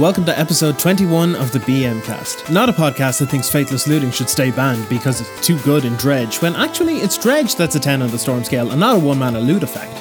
[0.00, 2.50] And welcome to episode 21 of the BM Cast.
[2.50, 5.92] Not a podcast that thinks Faithless Looting should stay banned because it's too good in
[5.96, 8.98] Dredge, when actually it's Dredge that's a 10 on the storm scale and not a
[8.98, 9.92] one mana loot effect.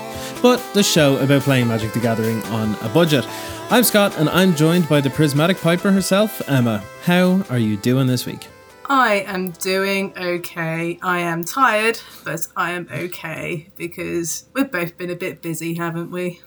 [0.41, 3.27] But the show about playing Magic the Gathering on a budget.
[3.69, 6.81] I'm Scott and I'm joined by the prismatic piper herself, Emma.
[7.03, 8.47] How are you doing this week?
[8.85, 10.97] I am doing okay.
[11.03, 16.09] I am tired, but I am okay because we've both been a bit busy, haven't
[16.09, 16.39] we?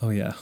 [0.00, 0.32] Oh, yeah.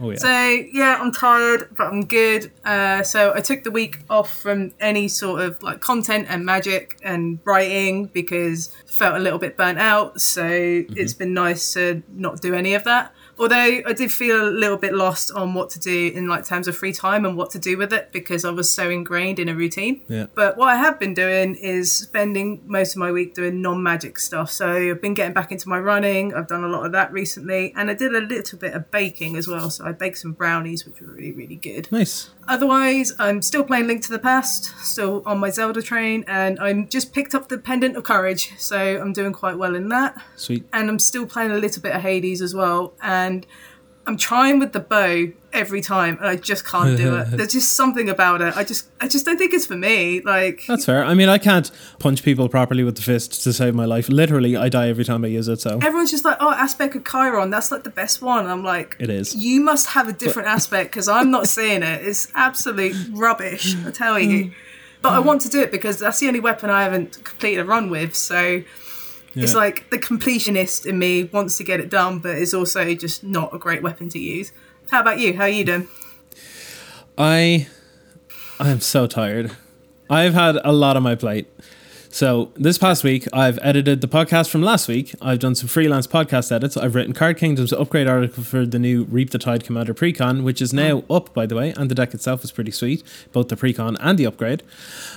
[0.00, 0.16] Oh, yeah.
[0.16, 2.52] So yeah, I'm tired, but I'm good.
[2.64, 6.98] Uh, so I took the week off from any sort of like content and magic
[7.02, 10.20] and writing because I felt a little bit burnt out.
[10.20, 13.12] So it's been nice to not do any of that.
[13.38, 16.66] Although I did feel a little bit lost on what to do in like terms
[16.68, 19.48] of free time and what to do with it because I was so ingrained in
[19.48, 20.02] a routine.
[20.08, 20.26] Yeah.
[20.34, 24.50] But what I have been doing is spending most of my week doing non-magic stuff.
[24.50, 26.34] So I've been getting back into my running.
[26.34, 29.36] I've done a lot of that recently, and I did a little bit of baking
[29.36, 29.70] as well.
[29.70, 31.90] So I baked some brownies, which were really really good.
[31.92, 32.30] Nice.
[32.48, 36.88] Otherwise, I'm still playing Link to the Past, still on my Zelda train, and I'm
[36.88, 40.16] just picked up the Pendant of Courage, so I'm doing quite well in that.
[40.36, 40.66] Sweet.
[40.72, 43.27] And I'm still playing a little bit of Hades as well, and
[44.08, 47.30] I'm trying with the bow every time, and I just can't do it.
[47.30, 48.56] There's just something about it.
[48.56, 50.22] I just, I just don't think it's for me.
[50.22, 51.04] Like, That's fair.
[51.04, 54.08] I mean, I can't punch people properly with the fist to save my life.
[54.08, 55.78] Literally, I die every time I use it, so.
[55.82, 58.46] everyone's just like, oh, aspect of Chiron, that's like the best one.
[58.46, 59.36] I'm like, It is.
[59.36, 62.06] You must have a different aspect because I'm not seeing it.
[62.06, 64.44] It's absolute rubbish, I tell you.
[64.44, 64.52] Hmm.
[65.02, 65.26] But I hmm.
[65.26, 68.16] want to do it because that's the only weapon I haven't completed a run with.
[68.16, 68.62] So
[69.42, 73.22] it's like the completionist in me wants to get it done, but it's also just
[73.24, 74.52] not a great weapon to use.
[74.90, 75.34] How about you?
[75.36, 75.88] How are you doing?
[77.16, 77.68] I
[78.60, 79.52] I'm so tired.
[80.10, 81.48] I've had a lot on my plate.
[82.10, 85.14] So this past week, I've edited the podcast from last week.
[85.20, 86.76] I've done some freelance podcast edits.
[86.76, 90.62] I've written Card Kingdom's upgrade article for the new Reap the Tide Commander precon, which
[90.62, 93.02] is now up, by the way, and the deck itself is pretty sweet,
[93.32, 94.62] both the precon and the upgrade.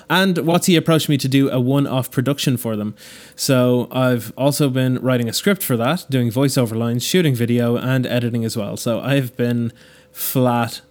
[0.09, 2.94] And Watsy approached me to do a one-off production for them.
[3.35, 8.06] So I've also been writing a script for that, doing voiceover lines, shooting video, and
[8.06, 8.75] editing as well.
[8.75, 9.72] So I've been
[10.12, 10.81] flat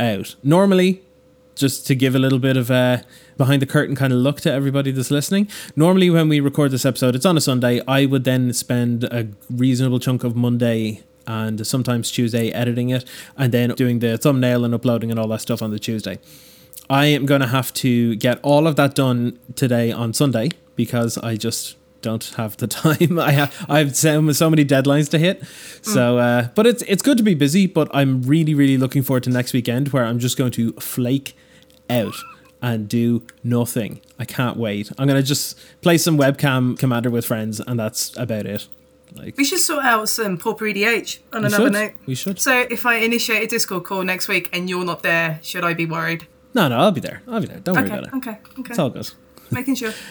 [0.00, 0.34] out.
[0.42, 1.02] Normally,
[1.54, 3.04] just to give a little bit of a
[3.36, 5.48] behind the curtain kind of look to everybody that's listening.
[5.76, 7.80] Normally, when we record this episode, it's on a Sunday.
[7.86, 13.04] I would then spend a reasonable chunk of Monday and sometimes Tuesday editing it
[13.36, 16.18] and then doing the thumbnail and uploading and all that stuff on the Tuesday.
[16.90, 21.16] I am going to have to get all of that done today on Sunday because
[21.18, 23.18] I just don't have the time.
[23.18, 25.42] I have I have so, so many deadlines to hit.
[25.82, 27.66] So, uh, but it's it's good to be busy.
[27.66, 31.36] But I'm really really looking forward to next weekend where I'm just going to flake
[31.90, 32.14] out
[32.62, 34.00] and do nothing.
[34.18, 34.90] I can't wait.
[34.98, 38.66] I'm gonna just play some webcam commander with friends, and that's about it.
[39.14, 41.72] Like We should sort out some Pauper EDH on another should.
[41.72, 41.92] note.
[42.06, 42.40] We should.
[42.40, 45.72] So if I initiate a Discord call next week and you're not there, should I
[45.74, 46.26] be worried?
[46.52, 47.22] No, no, I'll be there.
[47.28, 47.60] I'll be there.
[47.60, 48.16] Don't worry Okay, about it.
[48.16, 48.70] okay, okay.
[48.70, 49.10] It's all good.
[49.50, 49.92] Making sure.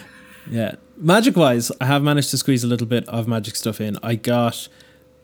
[0.49, 0.75] Yeah.
[0.97, 3.97] Magic wise, I have managed to squeeze a little bit of magic stuff in.
[4.03, 4.67] I got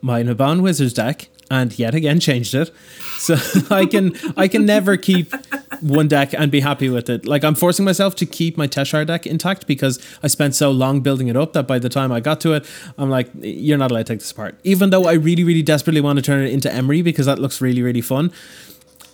[0.00, 2.70] my Naban Wizards deck and yet again changed it.
[3.18, 3.36] So
[3.70, 5.34] I can I can never keep
[5.80, 7.26] one deck and be happy with it.
[7.26, 11.00] Like I'm forcing myself to keep my Teshar deck intact because I spent so long
[11.00, 12.66] building it up that by the time I got to it,
[12.96, 14.58] I'm like, you're not allowed to take this apart.
[14.64, 17.60] Even though I really, really desperately want to turn it into Emery because that looks
[17.60, 18.32] really, really fun.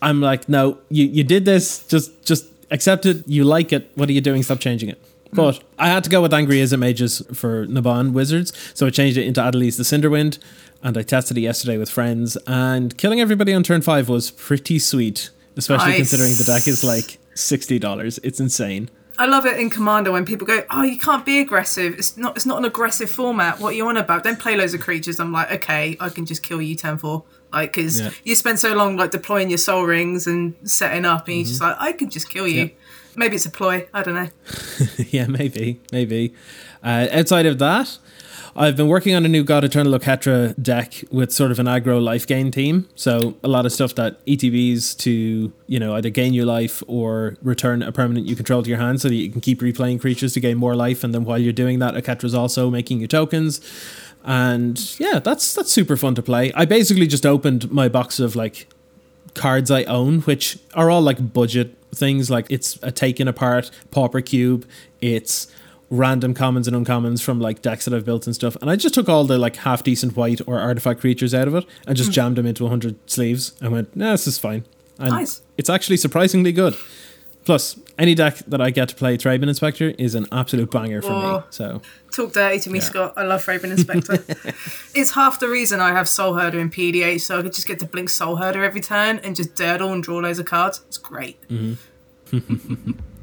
[0.03, 4.09] I'm like, no, you, you did this, just just accept it, you like it, what
[4.09, 4.43] are you doing?
[4.43, 5.01] Stop changing it.
[5.31, 5.37] Hmm.
[5.37, 9.17] But I had to go with Angry Ism Mages for Naban Wizards, so I changed
[9.17, 10.39] it into Adeliz the Cinderwind,
[10.87, 14.79] and I tested it yesterday with friends, and killing everybody on turn five was pretty
[14.79, 15.97] sweet, especially Nice.
[15.97, 18.21] considering the deck is like sixty dollars.
[18.23, 18.89] It's insane.
[19.19, 21.95] I love it in Commander when people go, "Oh, you can't be aggressive.
[21.99, 22.37] It's not.
[22.37, 23.59] It's not an aggressive format.
[23.59, 24.23] What are you on about?
[24.25, 27.25] Don't play loads of creatures." I'm like, okay, I can just kill you turn four.
[27.53, 28.11] Like, because Yeah.
[28.25, 31.61] you spend so long like deploying your Soul Rings and setting up, and you're just
[31.63, 32.67] like, I can just kill you.
[32.67, 32.77] Mm-hmm.
[32.79, 33.17] Yeah.
[33.17, 33.89] Maybe it's a ploy.
[33.95, 34.29] I don't know.
[35.11, 36.35] yeah, maybe, maybe.
[36.85, 37.97] Uh, outside of that,
[38.59, 42.03] I've been working on a new God Eternal Oketra deck with sort of an aggro
[42.03, 42.89] life gain theme.
[42.95, 47.37] So a lot of stuff that ETBs to you know either gain you life or
[47.43, 50.33] return a permanent you control to your hand, so that you can keep replaying creatures
[50.35, 51.05] to gain more life.
[51.05, 53.61] And then while you're doing that, Oketra's also making you tokens.
[54.25, 56.51] And yeah, that's that's super fun to play.
[56.55, 58.69] I basically just opened my box of like
[59.35, 62.31] cards I own, which are all like budget things.
[62.31, 64.67] Like it's a taken apart pauper cube.
[65.03, 65.49] It's
[65.91, 68.57] random commons and uncommons from like decks that I've built and stuff.
[68.61, 71.55] And I just took all the like half decent white or artifact creatures out of
[71.55, 72.15] it and just hmm.
[72.15, 74.65] jammed them into 100 sleeves and went, nah, this is fine.
[74.99, 75.43] And Nice.
[75.57, 76.77] it's actually surprisingly good.
[77.45, 81.11] Plus, any deck that I get to play Thraben Inspector is an absolute banger for
[81.11, 81.17] me.
[81.17, 81.45] Oh.
[81.51, 81.81] So
[82.11, 82.85] Talk dirty to me, Yeah.
[82.85, 83.13] Scott.
[83.17, 84.25] I love Thraben Inspector.
[84.95, 87.79] it's half the reason I have Soul Herder in PDH, so I could just get
[87.79, 90.83] to blink Soul Herder every turn and just dirtle and draw loads of cards.
[90.89, 91.41] It's great.
[91.49, 92.91] Mm-hmm.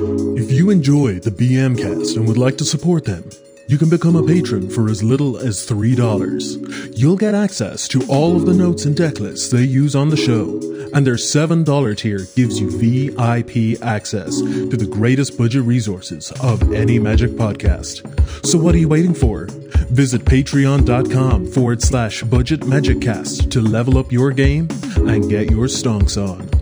[0.00, 3.28] If you enjoy the BM cast and would like to support them,
[3.66, 6.96] you can become a patron for as little as $3.
[6.96, 10.16] You'll get access to all of the notes and deck lists they use on the
[10.16, 10.60] show,
[10.94, 17.00] and their $7 tier gives you VIP access to the greatest budget resources of any
[17.00, 18.06] Magic podcast.
[18.46, 19.48] So what are you waiting for?
[19.90, 25.66] Visit patreon.com forward slash budget magic cast to level up your game and get your
[25.66, 26.57] stonks on.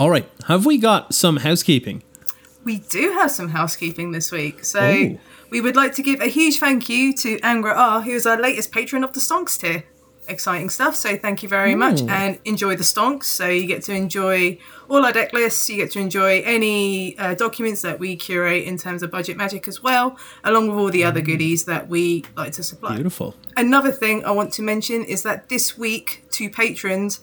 [0.00, 2.02] All right, have we got some housekeeping?
[2.64, 5.18] We do have some housekeeping this week, so Oh.
[5.50, 8.40] we would like to give a huge thank you to Angra R, who is our
[8.40, 9.84] latest patron of the Stonks tier.
[10.26, 13.24] Exciting stuff, so thank you very much and enjoy the Stonks.
[13.24, 14.56] So you get to enjoy
[14.88, 18.78] all our deck lists, you get to enjoy any uh, documents that we curate in
[18.78, 22.52] terms of budget magic as well, along with all the other goodies that we like
[22.52, 22.94] to supply.
[22.94, 23.34] Beautiful.
[23.54, 27.20] Another thing I want to mention is that this week to patrons,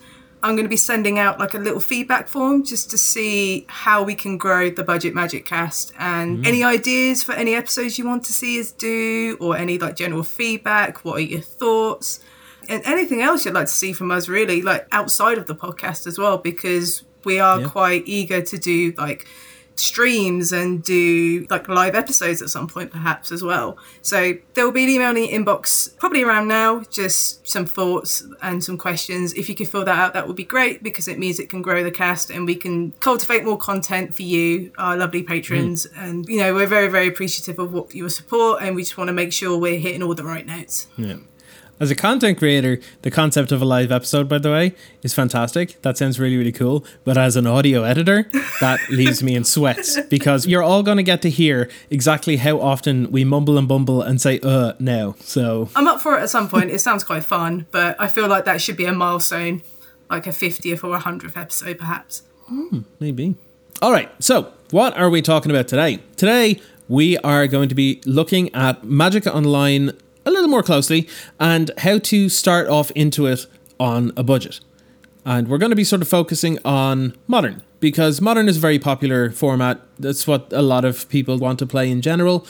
[0.48, 4.02] I'm going to be sending out like a little feedback form just to see how
[4.02, 6.48] we can grow the Budget Magic cast and mm.
[6.48, 10.24] any ideas for any episodes you want to see us do or any like general
[10.24, 11.04] feedback.
[11.04, 12.22] What are your thoughts?
[12.70, 16.08] And anything else you'd like to see from us, really, like outside of the podcast
[16.08, 17.68] as well, because we are Yeah.
[17.68, 19.28] quite eager to do like
[19.80, 23.78] streams and do like live episodes at some point perhaps as well.
[24.02, 28.26] So there will be an email in the inbox probably around now just some thoughts
[28.42, 29.34] and some questions.
[29.34, 31.62] If you could fill that out that would be great because it means it can
[31.62, 35.86] grow the cast and we can cultivate more content for you our lovely patrons.
[35.88, 36.04] Mm.
[36.04, 39.10] And you know we're very very appreciative of what your support and we just want
[39.10, 40.88] to make sure we're hitting all the right notes.
[40.98, 41.18] Yeah.
[41.80, 45.80] As a content creator, the concept of a live episode, by the way, is fantastic.
[45.84, 46.84] That sounds really, really cool.
[47.04, 48.30] But as an audio editor,
[48.62, 52.60] that leaves me in sweats because you're all going to get to hear exactly how
[52.60, 55.16] often we mumble and bumble and say, uh, now.
[55.20, 58.28] So, i'm up for it at some point it sounds quite fun but i feel
[58.28, 59.62] like that should be a milestone
[60.10, 62.24] like a 50th or 100th episode perhaps
[63.00, 63.36] maybe.
[63.82, 64.10] All right.
[64.24, 66.00] So, what are we talking about today?
[66.16, 69.92] Today, we are going to be looking at Magic Online
[70.28, 71.08] a little more closely
[71.40, 73.46] and how to start off into it
[73.80, 74.60] on a budget.
[75.26, 78.80] And we're going to be sort of focusing on modern because modern is a very
[78.80, 79.82] popular format.
[80.00, 82.46] That's what a lot of people want to play in general.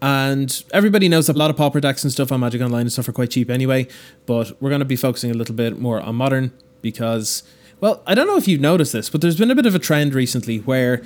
[0.00, 2.92] And everybody knows that a lot of pauper decks and stuff on Magic Online and
[2.92, 3.86] stuff are quite cheap anyway.
[4.26, 7.44] But we're going to be focusing a little bit more on modern because,
[7.80, 9.78] well, I don't know if you've noticed this, but there's been a bit of a
[9.78, 11.04] trend recently where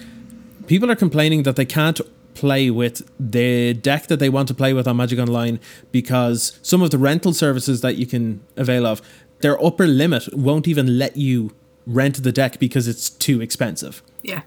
[0.67, 2.01] people are complaining that they can't
[2.37, 5.59] play with the deck that they want to play with on Magic Online
[5.91, 9.03] because some of the rental services that you can avail of,
[9.41, 11.53] their upper limit won't even let you
[11.87, 14.03] rent the deck because it's too expensive.
[14.23, 14.43] yeah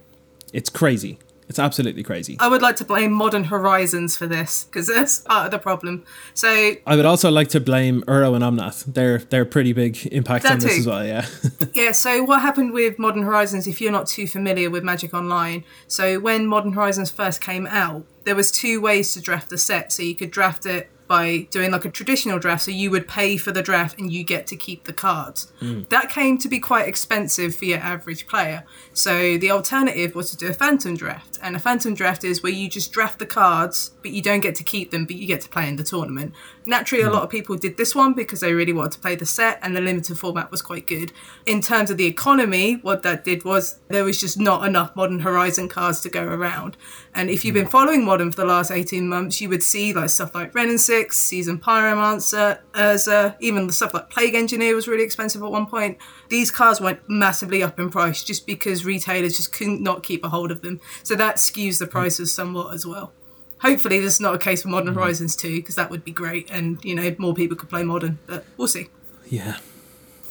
[0.53, 1.19] It's crazy.
[1.49, 2.37] It's absolutely crazy.
[2.39, 6.05] I would like to blame Modern Horizons for this because that's part of the problem.
[6.35, 8.85] So I would also like to blame Uro and Omnath.
[8.85, 10.79] They're they're pretty big impact on this too.
[10.81, 11.25] as well, yeah.
[11.73, 13.65] yeah, so what happened with Modern Horizons?
[13.65, 18.05] If you're not too familiar with Magic Online, so when Modern Horizons first came out,
[18.25, 19.91] there was two ways to draft the set.
[19.91, 23.35] So you could draft it by doing like a traditional draft, so you would pay
[23.35, 25.51] for the draft and you get to keep the cards.
[25.59, 25.81] Hmm.
[25.89, 28.63] That came to be quite expensive for your average player.
[28.93, 32.51] So the alternative was to do a phantom draft, and a phantom draft is where
[32.51, 35.41] you just draft the cards, but you don't get to keep them, but you get
[35.41, 36.33] to play in the tournament.
[36.67, 37.13] Naturally, a hmm.
[37.13, 39.75] lot of people did this one because they really wanted to play the set, and
[39.75, 41.11] the limited format was quite good.
[41.47, 45.21] In terms of the economy, what that did was there was just not enough Modern
[45.21, 46.77] Horizon cards to go around.
[47.15, 47.61] And if you've hmm.
[47.61, 50.69] been following Modern for the last 18 months, you would see like stuff like Wrenn
[50.69, 55.49] and Six, Seasoned Pyromancer, Urza, even the stuff like Plague Engineer was really expensive at
[55.49, 55.97] one point.
[56.27, 60.29] These cards went massively up in price just because retailers just could not keep a
[60.29, 60.81] hold of them.
[61.03, 63.13] So that skews the prices somewhat as well.
[63.61, 64.99] Hopefully, this is not a case for Modern mm-hmm.
[64.99, 68.19] Horizons 2 because that would be great, and you know more people could play Modern.
[68.27, 68.89] But we'll see.
[69.29, 69.59] Yeah,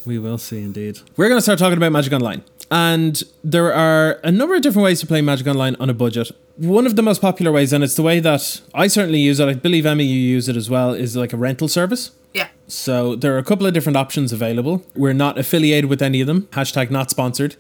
[0.04, 1.00] we will see indeed.
[1.16, 2.44] We're going to start talking about Magic Online.
[2.70, 6.30] And there are a number of different ways to play Magic Online on a budget.
[6.58, 9.48] One of the most popular ways, and it's the way that I certainly use it,
[9.48, 12.10] I believe Emmy, you use it as well, is like a rental service.
[12.34, 14.84] Yeah, So there are a couple of different options available.
[14.94, 16.42] We're not affiliated with any of them.
[16.50, 17.56] Hashtag not sponsored.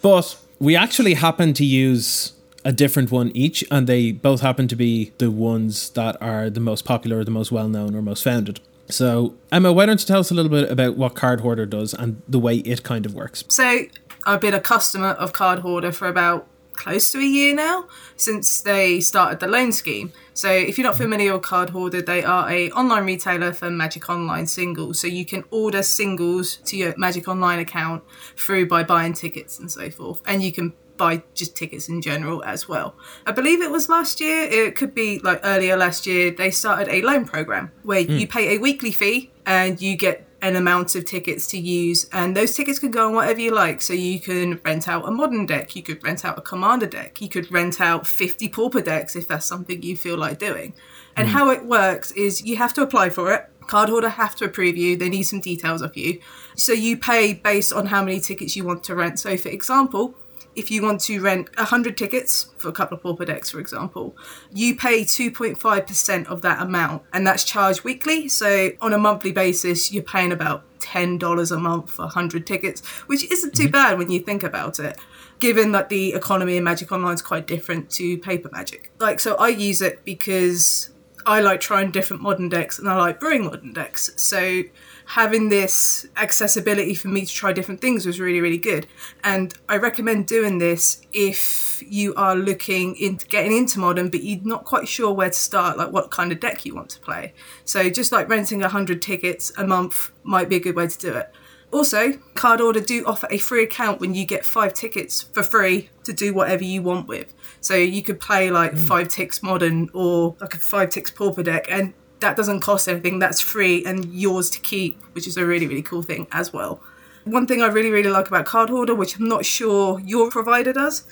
[0.00, 2.32] But we actually happen to use
[2.64, 6.60] a different one each, and they both happen to be the ones that are the
[6.60, 8.60] most popular, or the most well known, or most founded.
[8.88, 11.92] So, Emma, why don't you tell us a little bit about what Card Hoarder does
[11.94, 13.44] and the way it kind of works?
[13.48, 13.82] So
[14.24, 18.60] I've been a customer of Card Hoarder for about close to a year now since
[18.60, 20.12] they started the loan scheme.
[20.34, 24.08] So if you're not familiar with Card Hoarder, they are a online retailer for Magic
[24.08, 25.00] Online singles.
[25.00, 28.04] So you can order singles to your Magic Online account
[28.36, 32.42] through by buying tickets and so forth, and you can buy just tickets in general
[32.44, 32.94] as well.
[33.26, 36.88] I believe it was last year, it could be like earlier last year, they started
[36.88, 38.12] a loan program where hmm.
[38.12, 42.36] you pay a weekly fee and you get an amount of tickets to use and
[42.36, 43.80] those tickets can go on whatever you like.
[43.82, 47.20] So you can rent out a modern deck you could rent out a commander deck
[47.20, 50.74] you could rent out 50 pauper decks if that's something you feel like doing.
[51.16, 51.34] And hmm.
[51.34, 54.76] how it works is you have to apply for it card hoarder have to approve
[54.76, 56.20] you they need some details of you.
[56.54, 59.18] So you pay based on how many tickets you want to rent.
[59.18, 60.14] So for example
[60.56, 64.16] if you want to rent 100 tickets for a couple of pauper decks, for example,
[64.52, 68.28] you pay 2.5% of that amount, and that's charged weekly.
[68.28, 73.30] So on a monthly basis, you're paying about $10 a month for 100 tickets, which
[73.30, 73.72] isn't too mm-hmm.
[73.72, 74.98] bad when you think about it.
[75.38, 78.90] Given that the economy in Magic Online is quite different to paper Magic.
[78.98, 80.90] Like, so I use it because
[81.26, 84.10] I like trying different modern decks and I like brewing modern decks.
[84.16, 84.62] So
[85.06, 88.86] having this accessibility for me to try different things was really, really good.
[89.22, 94.40] And I recommend doing this if you are looking into getting into modern, but you're
[94.42, 97.34] not quite sure where to start, like what kind of deck you want to play.
[97.64, 101.14] So just like renting 100 tickets a month might be a good way to do
[101.14, 101.32] it.
[101.72, 105.90] Also, Card Hoarder do offer a free account when you get five tickets for free
[106.04, 107.34] to do whatever you want with.
[107.60, 108.86] So you could play like mm.
[108.86, 111.92] five ticks modern or like a five ticks pauper deck, and
[112.26, 113.18] that doesn't cost anything.
[113.18, 116.82] That's free and yours to keep, which is a really really cool thing as well.
[117.24, 120.72] One thing I really really like about Card Hoarder, which I'm not sure your provider
[120.72, 121.04] does,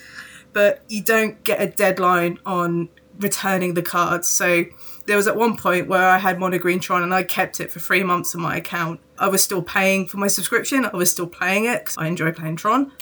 [0.52, 4.28] but you don't get a deadline on returning the cards.
[4.28, 4.64] So
[5.06, 7.70] there was at one point where I had Mono Green Tron and I kept it
[7.70, 9.00] for three months on my account.
[9.18, 10.86] I was still paying for my subscription.
[10.86, 12.92] I was still playing it because I enjoy playing Tron.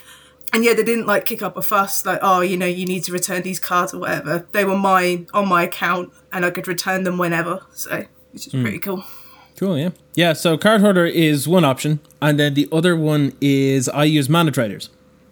[0.53, 3.05] And yeah, they didn't like kick up a fuss like, oh, you know, you need
[3.05, 4.47] to return these cards or whatever.
[4.53, 7.65] They were mine on my account and I could return them whenever.
[7.73, 8.63] So, which is hmm.
[8.63, 9.05] pretty cool.
[9.57, 9.91] Cool, yeah.
[10.15, 14.29] Yeah, so card hoarder is one option, and then the other one is I use
[14.29, 14.91] mana traders.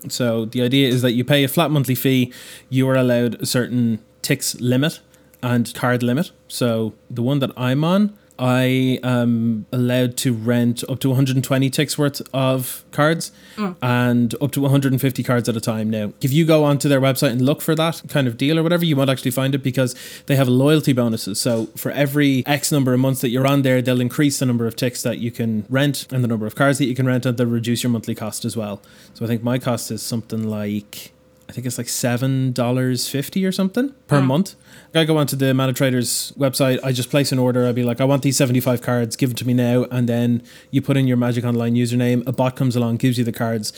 [0.09, 2.33] So the idea is that you pay a flat monthly fee,
[2.69, 5.01] you are allowed a certain ticks limit
[5.43, 6.31] and card limit.
[6.49, 11.99] So the one that I'm on, I am allowed to rent up to 120 ticks
[11.99, 13.77] worth of cards mm.
[13.83, 16.15] and up to 150 cards at a time now.
[16.23, 18.85] If you go onto their website and look for that kind of deal or whatever,
[18.85, 19.95] you won't actually find it because
[20.25, 21.39] they have loyalty bonuses.
[21.39, 24.67] So for every X number of months that you're on there, they'll increase the number
[24.67, 27.27] of ticks that you can rent and the number of cards that you can rent
[27.27, 28.81] and they'll reduce your monthly cost as well.
[29.13, 31.13] So I think my cost is something like
[31.51, 34.55] I think it's like seven dollars fifty or something per month.
[34.95, 36.79] I go onto the Mana Traders website.
[36.85, 37.67] I just place an order.
[37.67, 39.17] I'd be like, I want these seventy five cards.
[39.17, 42.25] Give it to me now, and then you put in your Magic Online username.
[42.29, 43.73] A bot comes along, gives you the cards.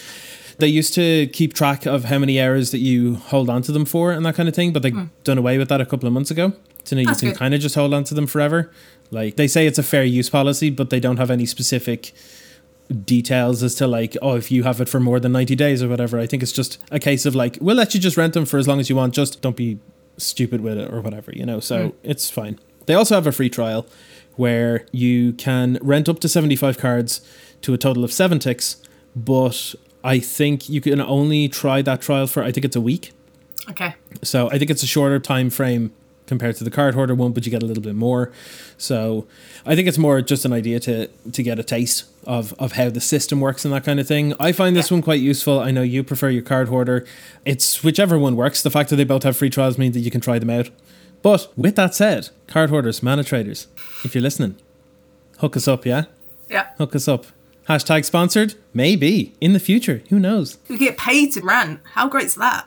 [0.59, 3.87] They used to keep track of how many hours that you hold on to them
[3.87, 5.15] for and that kind of thing, but they have hmm.
[5.25, 6.53] done away with that a couple of months ago.
[6.85, 8.71] So now you can kind of just hold on to them forever.
[9.11, 12.13] Like they say it's a fair use policy, but they don't have any specific
[13.05, 15.89] details as to like oh if you have it for more than 90 days or
[15.89, 16.19] whatever.
[16.19, 18.59] I think it's just a case of like we'll let you just rent them for
[18.59, 19.15] as long as you want.
[19.15, 19.79] Just don't be
[20.19, 21.61] stupid with it or whatever you know?
[21.61, 21.95] So mm.
[22.03, 22.59] it's fine.
[22.87, 23.87] They also have a free trial
[24.37, 27.21] where you can rent up to 75 cards
[27.63, 28.77] to a total of 7 ticks
[29.15, 33.13] but i think you can only try that trial for i think it's a week.
[33.71, 33.95] Okay.
[34.23, 35.93] so I think it's a shorter time frame
[36.33, 38.33] compared to the card hoarder one, but you get a little bit more.
[38.79, 39.27] So
[39.67, 42.89] I think it's more just an idea to to get a taste of of how
[42.91, 44.35] the system works and that kind of thing.
[44.41, 44.95] I find this Yeah.
[44.97, 45.61] one quite useful.
[45.61, 47.05] I know you prefer your card hoarder.
[47.45, 48.63] It's whichever one works.
[48.63, 50.71] The fact that they both have free trials means that you can try them out.
[51.23, 53.69] But with that said, card hoarders, mana traders,
[54.05, 54.57] if you're listening,
[55.39, 56.05] hook us up, yeah?
[56.51, 56.67] Yeah.
[56.79, 57.27] Hook us up.
[57.69, 58.55] Hashtag sponsored?
[58.75, 59.33] Maybe.
[59.41, 60.03] In the future.
[60.11, 60.59] Who knows?
[60.69, 61.79] We get paid to rant.
[61.95, 62.67] How great's that?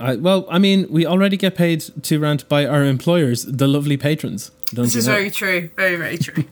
[0.00, 3.96] I, well, I mean, we already get paid to rant by our employers, the lovely
[3.96, 4.50] patrons.
[4.72, 5.14] This is know?
[5.14, 5.70] very true.
[5.76, 6.44] Very, very true.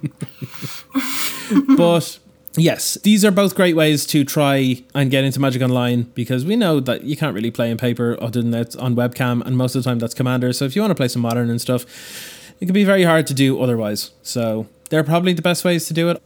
[1.76, 2.18] but
[2.56, 6.56] yes, these are both great ways to try and get into Magic Online because we
[6.56, 9.74] know that you can't really play in paper other than that's on webcam, and most
[9.74, 10.52] of the time that's Commander.
[10.52, 11.86] So if you want to play some modern and stuff,
[12.60, 14.10] it can be very hard to do otherwise.
[14.22, 16.22] So they're probably the best ways to do it.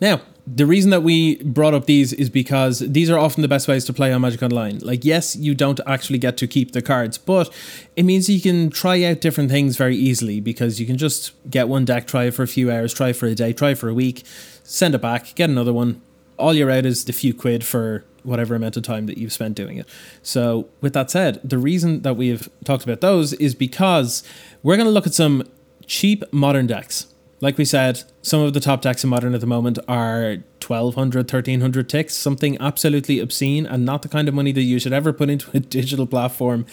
[0.00, 3.68] Now, the reason that we brought up these is because these are often the best
[3.68, 4.78] ways to play on Magic Online.
[4.78, 7.52] Like, yes, you don't actually get to keep the cards, but
[7.96, 11.68] it means you can try out different things very easily because you can just get
[11.68, 13.94] one deck, try it for a few hours, try for a day, try for a
[13.94, 14.24] week,
[14.64, 16.02] send it back, get another one.
[16.38, 19.54] All you're out is the few quid for whatever amount of time that you've spent
[19.54, 19.86] doing it.
[20.22, 24.24] So, with that said, the reason that we've talked about those is because
[24.62, 25.44] we're going to look at some
[25.86, 27.11] cheap modern decks
[27.42, 31.30] like we said, some of the top decks in Modern at the moment are 1200,
[31.30, 35.12] 1300 ticks, something absolutely obscene and not the kind of money that you should ever
[35.12, 36.64] put into a digital platform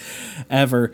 [0.48, 0.94] ever.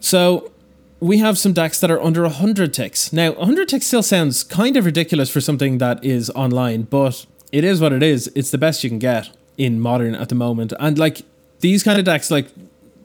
[0.00, 0.50] So
[0.98, 3.12] we have some decks that are under 100 ticks.
[3.12, 7.62] Now, 100 ticks still sounds kind of ridiculous for something that is online, but it
[7.62, 8.28] is what it is.
[8.34, 10.72] It's the best you can get in Modern at the moment.
[10.80, 11.22] And like
[11.60, 12.48] these kind of decks, like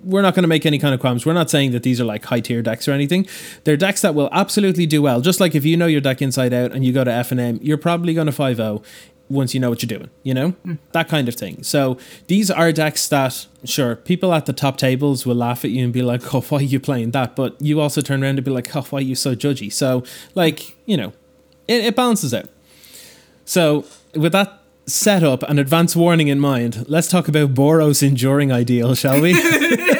[0.05, 1.25] we're not going to make any kind of qualms.
[1.25, 3.27] We're not saying that these are like high tier decks or anything.
[3.63, 5.19] They're decks that will absolutely do well.
[5.19, 7.39] Just like if you know your deck inside out and you go to F and
[7.39, 8.83] M, you're probably going to 5-0
[9.27, 10.51] once you know what you're doing, you know?
[10.65, 10.77] Mm.
[10.91, 11.63] That kind of thing.
[11.63, 11.97] So
[12.27, 15.91] these are decks that, sure, people at the top tables will laugh at you and
[15.91, 17.35] be like, oh, why are you playing that?
[17.35, 19.73] But you also turn around and be like, oh, why are you so judgy?
[19.73, 20.03] So,
[20.35, 21.13] like, you know,
[21.67, 22.49] it, it balances out.
[23.45, 28.51] So with that set up and advance warning in mind, let's talk about Boros Enduring
[28.51, 29.33] Ideal, shall we?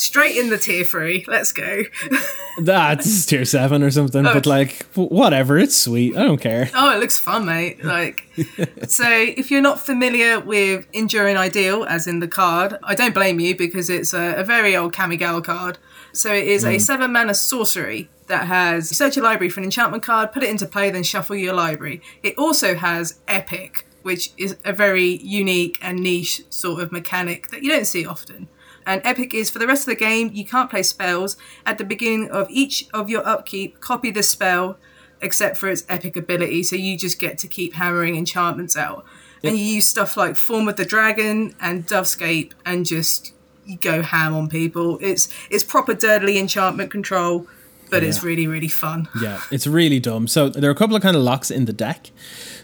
[0.00, 1.26] Straight in the tier three.
[1.28, 1.82] Let's go.
[2.58, 4.32] That's tier seven or something, oh.
[4.32, 5.58] but like, whatever.
[5.58, 6.16] It's sweet.
[6.16, 6.70] I don't care.
[6.74, 7.84] Oh, it looks fun, mate.
[7.84, 8.26] Like,
[8.88, 13.40] so if you're not familiar with Enduring Ideal, as in the card, I don't blame
[13.40, 15.76] you because it's a, a very old Kamigawa card.
[16.12, 16.76] So it is mm.
[16.76, 20.48] a seven mana sorcery that has search your library for an enchantment card, put it
[20.48, 22.00] into play, then shuffle your library.
[22.22, 27.62] It also has Epic, which is a very unique and niche sort of mechanic that
[27.62, 28.48] you don't see often.
[28.86, 31.36] And Epic is for the rest of the game, you can't play spells.
[31.66, 34.78] At the beginning of each of your upkeep, copy the spell
[35.22, 36.62] except for its epic ability.
[36.62, 39.04] So you just get to keep hammering enchantments out.
[39.42, 39.50] Yep.
[39.52, 43.32] And you use stuff like Form of the Dragon and Dovescape and just
[43.64, 44.98] you go ham on people.
[45.00, 47.46] It's it's proper dirtly enchantment control
[47.90, 48.08] but yeah.
[48.08, 49.08] it's really really fun.
[49.20, 50.28] Yeah, it's really dumb.
[50.28, 52.10] So there are a couple of kind of locks in the deck.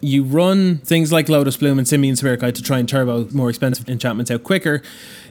[0.00, 3.50] You run things like Lotus Bloom and Simian Spirit Guide to try and turbo more
[3.50, 4.80] expensive enchantments out quicker.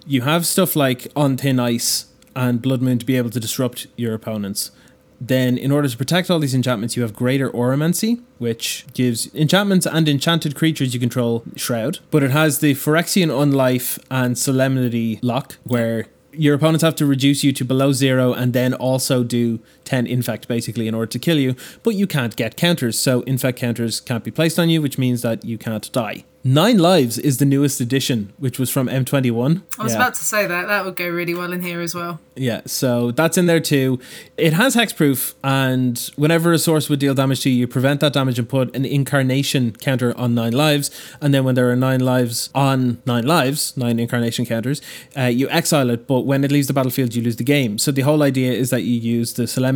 [0.08, 3.88] You have stuff like On Thin Ice and Blood Moon to be able to disrupt
[3.96, 4.72] your opponents.
[5.20, 9.86] Then, in order to protect all these enchantments, you have Greater Auramancy which gives enchantments
[9.86, 12.00] and enchanted creatures you control Shroud.
[12.12, 17.44] But it has the Phyrexian Unlife and Solemnity lock, where your opponents have to reduce
[17.44, 21.38] you to below zero and then also do 10 infect basically in order to kill
[21.38, 24.98] you, but you can't get counters, so infect counters can't be placed on you, which
[24.98, 26.26] means that you can't die.
[26.48, 29.64] Nine Lives is the newest edition, which was from M21.
[29.80, 29.98] I was yeah.
[29.98, 30.68] about to say that.
[30.68, 32.20] That would go really well in here as well.
[32.36, 34.00] Yeah, so that's in there too.
[34.38, 38.14] It has hexproof, and whenever a source would deal damage to you, you prevent that
[38.14, 40.92] damage and put an incarnation counter on nine lives.
[41.20, 44.84] And then when there are nine lives on nine lives, nine incarnation counters,
[45.18, 47.80] uh, you exile it, but when it leaves the battlefield, you lose the game.
[47.80, 49.75] So the whole idea is that you use the solemnity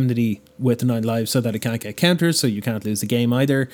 [0.58, 3.06] with the nine lives so that it can't get counters, so you can't lose the
[3.06, 3.68] game either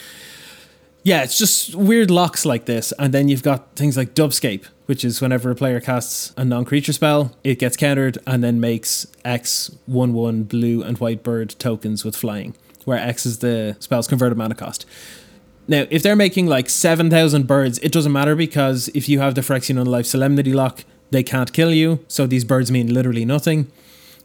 [1.06, 2.92] yeah, it's just weird locks like this.
[2.98, 6.64] And then you've got things like Dovescape, which is whenever a player casts a non
[6.64, 11.50] creature spell, it gets countered and then makes X 1 1 blue and white bird
[11.60, 14.84] tokens with flying, where X is the spell's converted mana cost.
[15.68, 19.42] Now, if they're making like 7,000 birds, it doesn't matter because if you have the
[19.42, 22.04] Phyrexian Unlife Solemnity lock, they can't kill you.
[22.08, 23.70] So these birds mean literally nothing.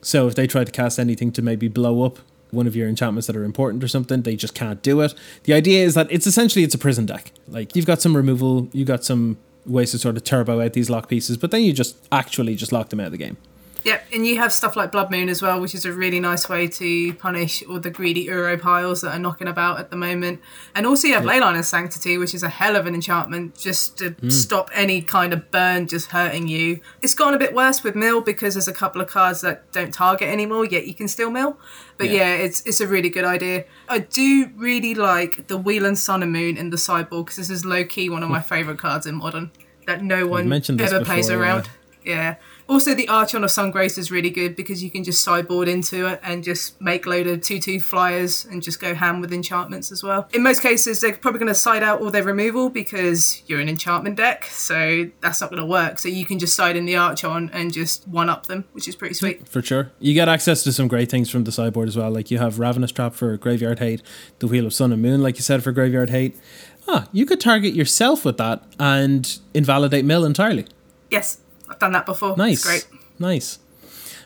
[0.01, 2.19] So if they try to cast anything to maybe blow up
[2.51, 5.13] one of your enchantments that are important or something, they just can't do it.
[5.43, 7.31] The idea is that it's essentially it's a prison deck.
[7.47, 10.89] Like you've got some removal, you got some ways to sort of turbo out these
[10.89, 13.37] lock pieces, but then you just actually just lock them out of the game.
[13.83, 16.47] Yep, and you have stuff like Blood Moon as well, which is a really nice
[16.47, 20.39] way to punish all the greedy Uro piles that are knocking about at the moment.
[20.75, 21.41] And also you have yep.
[21.41, 24.31] Leyline of Sanctity, which is a hell of an enchantment just to mm.
[24.31, 26.79] stop any kind of burn just hurting you.
[27.01, 29.93] It's gotten a bit worse with Mill because there's a couple of cards that don't
[29.93, 31.57] target anymore, yet you can still mill.
[31.97, 33.65] But yeah, yeah it's it's a really good idea.
[33.89, 37.49] I do really like the Wheel of Sun and Moon in the sideboard because this
[37.49, 39.51] is low key one of my favourite cards in Modern
[39.87, 41.65] that no one ever before, plays around.
[41.65, 41.71] Yeah.
[42.03, 42.35] Yeah.
[42.67, 46.07] Also, the Archon of Sun's Grace is really good because you can just sideboard into
[46.07, 49.91] it and just make load of 2 2 flyers and just go ham with enchantments
[49.91, 50.27] as well.
[50.33, 53.67] In most cases, they're probably going to side out all their removal because you're an
[53.67, 55.99] enchantment deck, so that's not going to work.
[55.99, 58.95] So you can just side in the Archon and just one up them, which is
[58.95, 59.49] pretty sweet.
[59.49, 59.91] For sure.
[59.99, 62.09] You get access to some great things from the sideboard as well.
[62.09, 64.01] Like you have Ravenous Trap for Graveyard Hate,
[64.39, 66.39] the Wheel of Sun and Moon, like you said, for Graveyard Hate.
[66.87, 70.67] Ah, you could target yourself with that and invalidate Mill entirely.
[71.09, 71.39] Yes.
[71.71, 72.35] I've done that before.
[72.37, 72.65] Nice.
[72.65, 72.87] It's great.
[73.17, 73.59] Nice.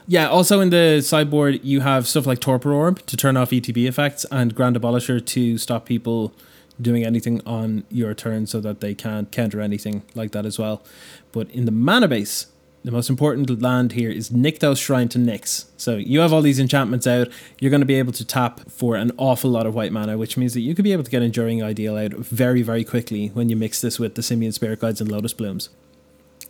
[0.08, 3.88] Yeah, also in the sideboard, you have stuff like Torpor Orb to turn off ETB
[3.88, 6.34] effects and Grand Abolisher to stop people
[6.80, 10.84] doing anything on your turn so that they can't counter anything like that as well.
[11.32, 12.48] But in the mana base,
[12.84, 15.66] the most important land here is Nykthos Shrine to Nyx.
[15.76, 17.30] So you have all these enchantments out,
[17.60, 20.38] you're going to be able to tap for an awful lot of white mana, which
[20.38, 23.50] means that you could be able to get Enduring Ideal out very, very quickly when
[23.50, 25.70] you mix this with the Simian Spirit Guides and Lotus Blooms.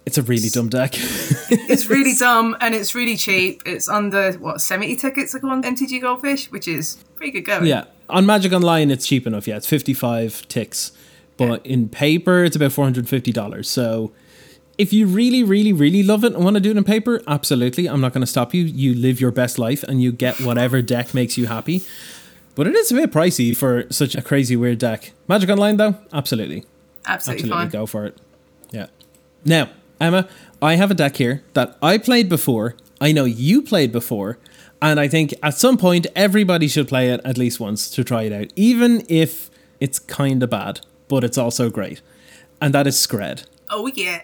[0.05, 0.93] It's a really dumb deck.
[1.67, 3.61] It's really dumb and it's really cheap.
[3.65, 7.65] It's under what seventy tickets like on MTG Goldfish, which is pretty good going.
[7.65, 7.85] yeah.
[8.09, 9.47] On Magic Online, it's cheap enough.
[9.47, 10.91] Yeah, it's 55 ticks.
[11.37, 13.65] But in paper, it's about $450.
[13.65, 14.11] So
[14.77, 17.87] if you really, really, really love it and want to do it in paper, absolutely.
[17.89, 18.63] I'm not going to stop you.
[18.63, 21.81] You live your best life and you get whatever deck makes you happy.
[22.53, 25.11] But it is a bit pricey for such a crazy, weird deck.
[25.27, 26.63] Magic Online, though, absolutely.
[27.05, 27.69] absolutely, Absolutely fine.
[27.69, 28.17] go for it.
[28.71, 28.87] Yeah.
[29.43, 30.27] Now, Emma,
[30.61, 32.75] I have a deck here that I played before.
[32.99, 34.37] I know you played before.
[34.81, 38.23] And I think at some point, everybody should play it at least once to try
[38.23, 42.01] it out, even if it's kind of bad, but it's also great.
[42.61, 43.45] And that is Skred.
[43.69, 44.21] Oh yeah.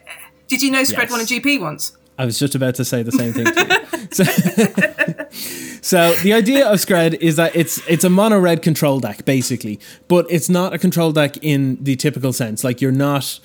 [0.47, 1.11] Did you know Skred Yes.
[1.11, 1.97] won a GP once?
[2.17, 4.07] I was just about to say the same thing to you.
[4.11, 4.23] So,
[5.81, 9.79] so the idea of Skred is that it's it's a mono red control deck basically,
[10.07, 12.63] but it's not a control deck in the typical sense.
[12.63, 13.39] Like you're not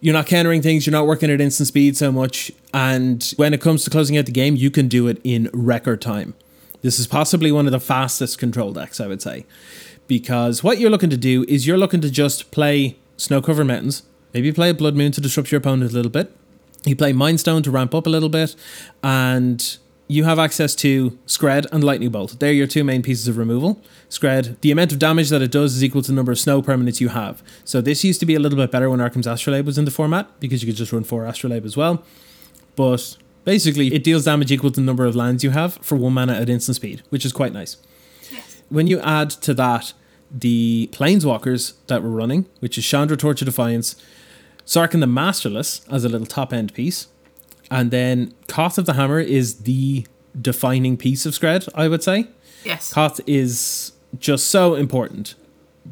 [0.00, 3.60] you're not countering things, you're not working at instant speed so much, and when it
[3.60, 6.34] comes to closing out the game, you can do it in record time.
[6.82, 9.46] This is possibly one of the fastest control decks, I would say,
[10.06, 14.02] because what you're looking to do is you're looking to just play snow covered mountains,
[14.34, 16.32] maybe play a blood moon to disrupt your opponent a little bit.
[16.84, 18.54] You play Mind Stone to ramp up a little bit,
[19.02, 19.78] and
[20.08, 22.38] you have access to Skred and Lightning Bolt.
[22.38, 23.82] They're your two main pieces of removal.
[24.08, 26.62] Skred, the amount of damage that it does is equal to the number of snow
[26.62, 27.42] permanents you have.
[27.64, 29.90] So this used to be a little bit better when Arcum's Astrolabe was in the
[29.90, 32.04] format, because you could just run four Astrolabe as well.
[32.76, 36.12] But basically, it deals damage equal to the number of lands you have for one
[36.12, 37.76] mana at instant speed, which is quite nice.
[38.68, 39.92] When you add to that
[40.30, 43.96] the Planeswalkers that we're running, which is Chandra of Defiance,
[44.64, 47.06] Sarkhan the Masterless as a little top end piece,
[47.70, 50.06] and then Koth of the Hammer is the
[50.40, 52.28] defining piece of Skred, I would say.
[52.64, 52.92] Yes.
[52.92, 55.34] Koth is just so important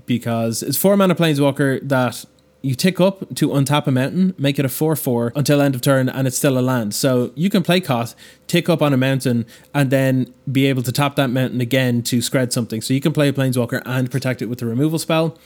[0.06, 2.24] because it's four mana planeswalker that
[2.64, 5.82] you tick up to untap a mountain, make it a 4 4 until end of
[5.82, 6.94] turn, and it's still a land.
[6.94, 8.14] So you can play Koth,
[8.46, 12.18] tick up on a mountain, and then be able to tap that mountain again to
[12.18, 12.80] skred something.
[12.80, 15.36] So you can play a planeswalker and protect it with a removal spell.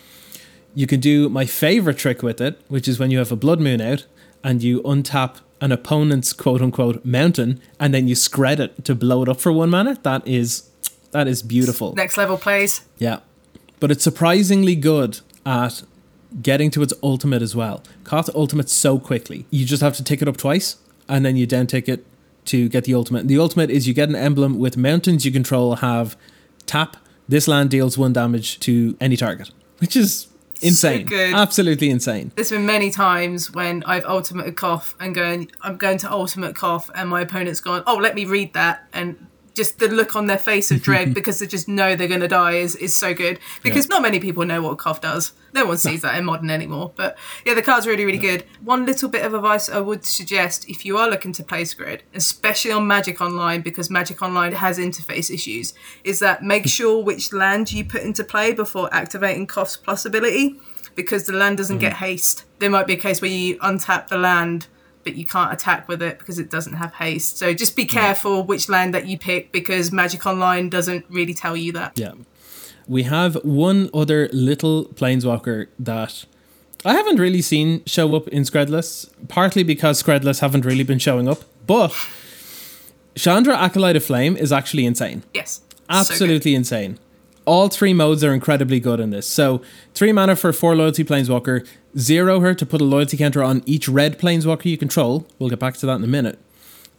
[0.77, 3.61] You can do my favorite trick with it, which is when you have a blood
[3.61, 4.07] moon out
[4.45, 9.23] and you untap an opponent's quote unquote mountain and then you skred it to blow
[9.23, 9.99] it up for one mana.
[10.03, 10.69] That is
[11.11, 11.95] that is beautiful.
[11.95, 12.83] Next level plays.
[12.99, 13.21] Yeah.
[13.81, 15.83] But it's surprisingly good at
[16.43, 17.83] getting to its ultimate as well.
[18.05, 19.47] Koth ultimate so quickly.
[19.51, 20.77] You just have to tick it up twice
[21.09, 22.05] and then you down tick it
[22.47, 23.21] to get the ultimate.
[23.21, 26.17] And the ultimate is you get an emblem with mountains you control have
[26.67, 26.97] tap.
[27.29, 30.29] This land deals one damage to any target, which is
[30.63, 31.07] insane.
[31.07, 31.35] good.
[31.35, 32.33] Absolutely insane.
[32.35, 36.91] There's been many times when I've ultimate Koth and going, I'm going to ultimate Koth,
[36.95, 39.28] and my opponent's gone, oh, let me read that, and
[39.59, 42.29] just the look on their face of dread because they just know they're going to
[42.29, 43.39] die is, is so good.
[43.63, 45.33] Because not many people know what a Koth does.
[45.53, 46.93] No one sees that in modern anymore.
[46.95, 48.45] But yeah, the card's really, really good.
[48.63, 52.01] One little bit of advice I would suggest if you are looking to play Skred,
[52.15, 57.33] especially on Magic Online, because Magic Online has interface issues, is that make sure which
[57.33, 60.59] land you put into play before activating Koth's plus ability
[60.95, 61.81] because the land doesn't mm.
[61.81, 62.45] get haste.
[62.59, 64.67] There might be a case where you untap the land,
[65.05, 67.39] but you can't attack with it because it doesn't have haste.
[67.39, 71.57] So just be careful which land that you pick because Magic Online doesn't really tell
[71.57, 71.99] you that.
[71.99, 72.13] Yeah.
[72.87, 76.25] We have one other little planeswalker that
[76.85, 80.85] I haven't really seen show up in Skred lists, partly because Skred lists haven't really
[80.85, 81.95] been showing up, but
[83.15, 85.23] Chandra Acolyte of Flame is actually insane.
[85.35, 85.61] Yes.
[85.75, 85.75] So.
[85.91, 86.99] Absolutely insane.
[87.49, 89.27] All three modes are incredibly good in this.
[89.27, 89.63] So,
[89.95, 93.89] three mana for four loyalty planeswalker, zero her to put a loyalty counter on each
[93.89, 95.27] red planeswalker you control.
[95.39, 96.39] We'll get back to that in a minute.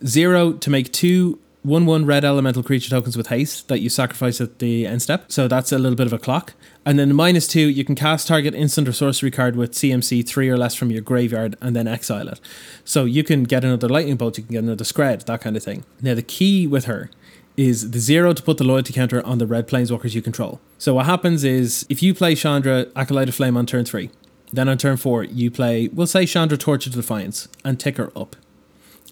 [0.04, 4.42] Zero to make two 1 1 red elemental creature tokens with haste that you sacrifice
[4.42, 5.26] at the end step.
[5.32, 6.56] So, that's a little bit of a clock.
[6.84, 10.50] And then minus two, you can cast target instant or sorcery card with CMC three
[10.50, 12.40] or less from your graveyard and then exile it.
[12.84, 15.62] So, you can get another lightning bolt, you can get another skred, that kind of
[15.62, 15.84] thing.
[16.02, 17.12] Now, the key with her
[17.60, 20.62] is the zero to put the loyalty counter on the red planeswalkers you control.
[20.78, 24.10] So what happens is if you play Chandra Acolyte of Flame on turn three,
[24.54, 28.36] then on turn four you play, we'll say Chandra of Defiance and tick her up.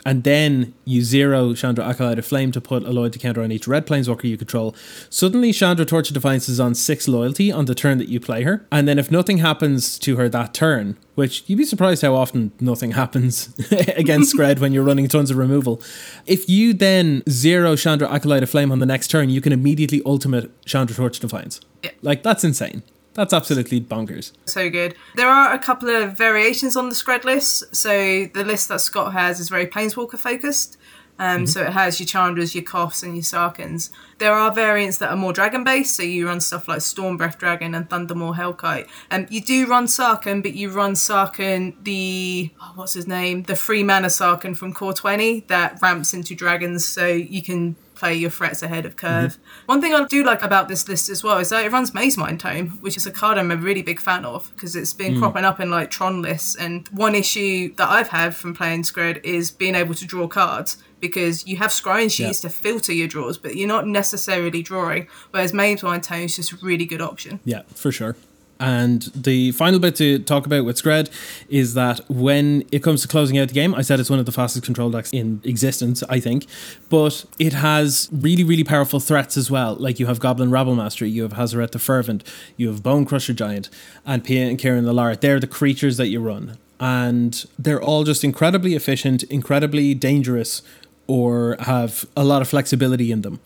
[0.07, 3.67] And then you zero Chandra Acolyte of Flame to put a loyalty counter on each
[3.67, 4.73] red planeswalker you control.
[5.09, 8.43] Suddenly Chandra Torch of Defiance is on six loyalty on the turn that you play
[8.43, 8.65] her.
[8.71, 12.53] And then if nothing happens to her that turn, which you'd be surprised how often
[12.61, 13.53] nothing happens
[13.97, 15.81] against Skred when you're running tons of removal.
[16.25, 20.01] If you then zero Chandra Acolyte of Flame on the next turn, you can immediately
[20.05, 21.59] ultimate Chandra Torch of Defiance.
[21.83, 21.91] Yeah.
[22.01, 22.81] Like that's insane.
[23.17, 24.31] That's absolutely bonkers.
[24.45, 24.95] So good.
[25.15, 27.75] There are a couple of variations on the Skred list.
[27.75, 30.77] So the list that Scott has is very Planeswalker focused.
[31.19, 33.89] Um, So it has your Chandras, your Koths, and your Sarkhans.
[34.19, 37.73] There are variants that are more dragon based, so you run stuff like Stormbreath Dragon
[37.73, 38.87] and Thundermaw Hellkite.
[39.09, 43.55] Um, you do run Sarkhan, but you run Sarkhan the oh, what's his name, the
[43.55, 48.29] free mana Sarkhan from Core Twenty that ramps into dragons, so you can play your
[48.29, 49.07] threats ahead of mm-hmm.
[49.07, 49.37] curve.
[49.65, 52.39] One thing I do like about this list as well is that it runs Mazemind
[52.39, 55.19] Tome, which is a card I'm a really big fan of because it's been mm.
[55.19, 56.55] cropping up in like Tron lists.
[56.55, 60.77] And one issue that I've had from playing Skred is being able to draw cards
[60.99, 62.49] because you have scrying sheets Yeah.
[62.49, 65.07] to filter your draws, but you're not necessarily drawing.
[65.31, 67.39] Whereas Mazemind Tome is just a really good option.
[67.45, 68.15] Yeah, for sure.
[68.59, 71.09] And the final bit to talk about with Skred
[71.49, 74.25] is that when it comes to closing out the game, I said it's one of
[74.25, 76.45] the fastest control decks in existence, I think.
[76.89, 79.75] But it has really, really powerful threats as well.
[79.75, 82.23] Like you have Goblin Rabblemaster, you have Hazoret the Fervent,
[82.55, 83.69] you have Bonecrusher Giant,
[84.05, 85.19] and Pia and Kiran Nalaar.
[85.19, 86.57] They're the creatures that you run.
[86.79, 90.61] And they're all just incredibly efficient, incredibly dangerous,
[91.07, 93.39] or have a lot of flexibility in them.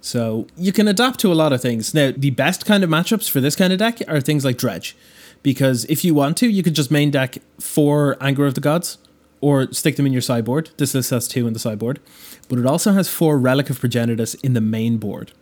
[0.00, 1.92] So you can adapt to a lot of things.
[1.92, 4.96] Now, the best kind of matchups for this kind of deck are things like Dredge.
[5.42, 8.98] Because if you want to, you could just main deck four Anger of the Gods
[9.40, 10.70] or stick them in your sideboard.
[10.78, 12.00] This list has two in the sideboard.
[12.48, 15.32] But it also has four Relic of Progenitus in the main board.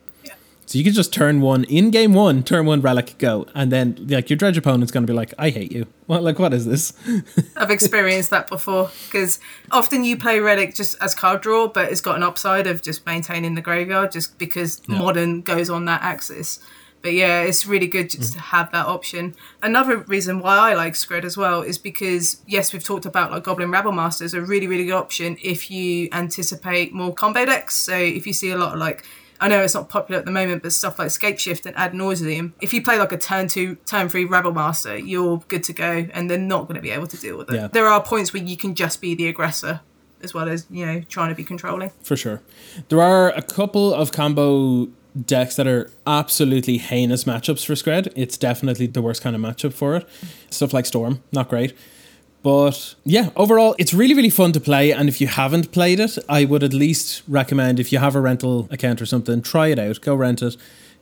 [0.67, 3.97] So you can just turn one in game one, turn one relic, go, and then
[4.09, 5.87] like your dredge opponent's gonna be like, I hate you.
[6.07, 6.93] What like what is this?
[7.57, 9.41] I've experienced that before because
[9.73, 13.05] often you play Relic just as card draw, but it's got an upside of just
[13.05, 16.61] maintaining the graveyard just because modern goes on that axis.
[17.03, 19.35] But yeah, it's really good just to have that option.
[19.63, 23.43] Another reason why I like Skred as well is because yes, we've talked about like
[23.43, 27.77] Goblin Rabblemaster is a really really good option if you anticipate more combo decks.
[27.77, 29.05] So if you see a lot of like
[29.41, 32.55] I know it's not popular at the moment, but stuff like Scapeshift and Ad Nauseam,
[32.61, 36.31] if you play like a turn two, turn three Rabblemaster, you're good to go, and
[36.31, 37.57] they're not going to be able to deal with it.
[37.57, 37.69] Yeah.
[37.69, 39.81] There are points where you can just be the aggressor,
[40.23, 41.91] as well as you know trying to be controlling.
[42.03, 42.43] For sure.
[42.89, 44.89] There are a couple of combo
[45.25, 48.13] decks that are absolutely heinous matchups for Skred.
[48.15, 50.09] It's definitely the worst kind of matchup for it.
[50.51, 51.75] Stuff like Storm, not great.
[52.47, 54.93] But yeah, overall, it's really, really fun to play.
[54.93, 58.21] And if you haven't played it, I would at least recommend if you have a
[58.21, 60.57] rental account or something, try it out, go rent it,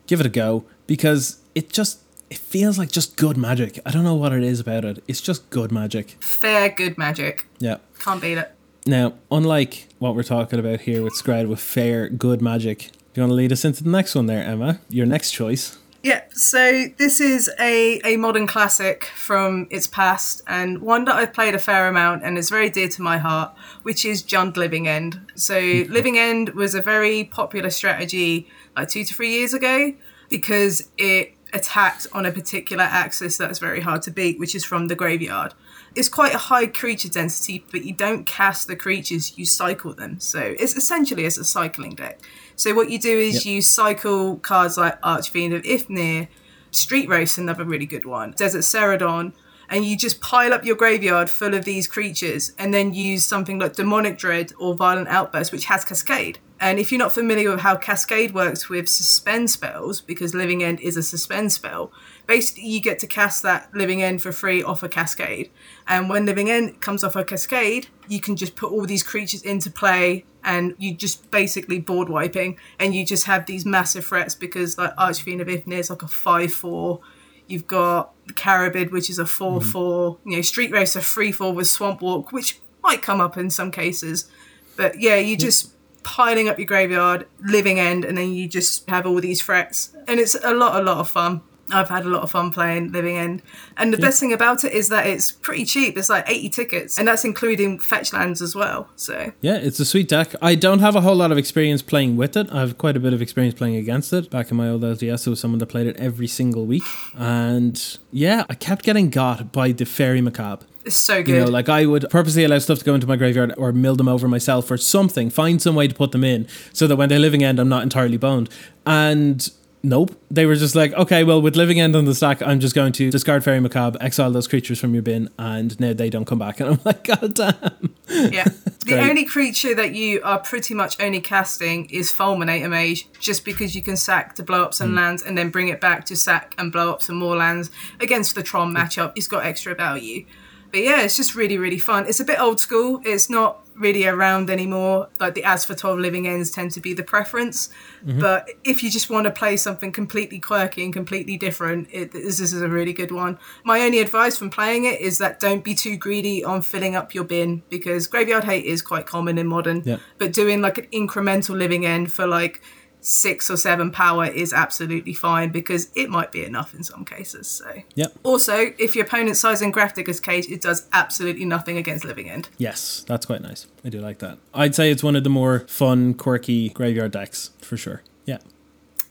[0.07, 2.00] give it a go, because it just.
[2.30, 3.78] It feels like just good magic.
[3.85, 5.04] I don't know what it is about it.
[5.07, 6.16] It's just good magic.
[6.20, 7.46] Fair, good magic.
[7.59, 7.76] Yeah.
[8.00, 8.50] Can't beat it.
[8.87, 13.30] Now, unlike what we're talking about here with Skred with fair, good magic, you want
[13.30, 14.80] to lead us into the next one there, Emma?
[14.88, 15.76] Your next choice.
[16.05, 21.33] Yeah, so this is a, a modern classic from its past and one that I've
[21.33, 24.87] played a fair amount and is very dear to my heart, which is Jund Living
[24.87, 25.33] End.
[25.35, 29.95] So, Living End was a very popular strategy like two to three years ago
[30.29, 34.88] because it attacked on a particular axis that's very hard to beat, which is from
[34.88, 35.55] the graveyard.
[35.94, 40.18] It's quite a high creature density, but you don't cast the creatures, you cycle them.
[40.18, 42.20] So, it's essentially as a cycling deck.
[42.57, 46.28] So what you do is you cycle cards like Archfiend of Ifnir,
[46.70, 49.33] Street Wraith, another really good one, Desert Cerodon,
[49.68, 53.59] and you just pile up your graveyard full of these creatures and then use something
[53.59, 56.38] like Demonic Dread or Violent Outburst, which has Cascade.
[56.61, 60.80] And if you're not familiar with how Cascade works with suspend spells, because Living End
[60.80, 61.92] is a suspend spell,
[62.27, 65.51] basically you get to cast that Living End for free off a Cascade.
[65.87, 69.43] And when Living End comes off a Cascade, you can just put all these creatures
[69.43, 74.35] into play and you just basically board wiping and you just have these massive threats
[74.35, 77.01] because like Archfiend of Ifnir is like a 5-4.
[77.47, 79.61] You've got the Carabid, which is a 4-4.
[79.61, 80.31] Mm-hmm.
[80.31, 84.31] You know, Street Racer 3-4 with Swamp Walk, which might come up in some cases.
[84.77, 89.07] But yeah, you just piling up your graveyard, living end, and then you just have
[89.07, 89.97] all these threats.
[90.07, 91.43] And it's a lot, a lot of fun.
[91.72, 93.42] I've had a lot of fun playing Living End.
[93.77, 95.96] And the best thing about it is that it's pretty cheap.
[95.96, 98.88] It's like 80 tickets, and that's including fetch lands as well.
[98.96, 100.35] So Yeah, it's a sweet deck.
[100.42, 102.53] I don't have a whole lot of experience playing with it.
[102.53, 104.31] I have quite a bit of experience playing against it.
[104.31, 106.83] Back in my old LTS, there was someone that played it every single week.
[107.16, 110.66] And yeah, I kept getting got by the Faerie Macabre.
[110.85, 111.35] it's so good.
[111.35, 113.96] You know, like I would purposely allow stuff to go into my graveyard or mill
[113.96, 117.09] them over myself or something, find some way to put them in so that when
[117.09, 118.50] they're living end, I'm not entirely boned.
[118.85, 119.48] And
[119.85, 122.75] nope, they were just like, okay, well, with living end on the stack, I'm just
[122.75, 126.25] going to discard Faerie Macabre, exile those creatures from your bin, and now they don't
[126.25, 126.59] come back.
[126.64, 127.94] And I'm like, god damn.
[128.09, 128.44] Yeah.
[128.87, 133.77] the only creature that you are pretty much only casting is Fulminator Mage, just because
[133.77, 134.79] you can sack to blow up Hmm.
[134.79, 137.70] some lands and then bring it back to sack and blow up some more lands
[138.01, 139.12] against the Tron matchup.
[139.14, 140.25] It's got extra value.
[140.73, 142.07] But yeah, it's just really, really fun.
[142.09, 143.01] It's a bit old school.
[143.05, 145.09] It's not really around anymore.
[145.21, 147.69] Like the Asphodel living ends tend to be the preference.
[148.05, 148.21] Mm-hmm.
[148.21, 152.41] But if you just want to play something completely quirky and completely different, it, this
[152.41, 153.39] is a really good one.
[153.65, 157.15] My only advice from playing it is that don't be too greedy on filling up
[157.15, 159.83] your bin because graveyard hate is quite common in modern.
[159.85, 159.99] Yeah.
[160.19, 162.63] But doing like an incremental living end for like
[163.07, 167.47] six or seven power is absolutely fine because it might be enough in some cases.
[167.47, 168.14] So Yep.
[168.23, 172.49] also, if your opponent's sizing Grafdigger's Cage, it does absolutely nothing against Living End.
[172.57, 173.67] Yes, that's quite nice.
[173.85, 174.38] I do like that.
[174.55, 178.03] I'd say it's one of the more fun, quirky graveyard decks for sure.
[178.25, 178.38] Yeah.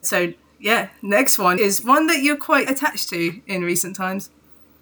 [0.02, 4.32] So, yeah, next one is one that you're quite attached to in recent times.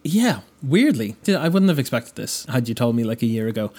[0.06, 1.18] Yeah, weirdly.
[1.28, 3.72] I wouldn't have expected this had you told me like a year ago.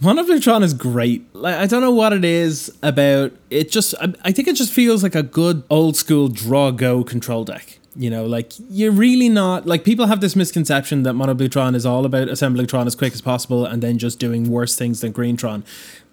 [0.00, 1.34] Monoblutron is great.
[1.34, 3.70] Like I don't know what it is about it.
[3.70, 7.44] Just I, I think it just feels like a good old school draw go control
[7.44, 7.78] deck.
[7.98, 11.86] You know, like you're really not like people have this misconception that Mono Monoblutron is
[11.86, 15.12] all about assembling Tron as quick as possible and then just doing worse things than
[15.12, 15.64] Green Tron.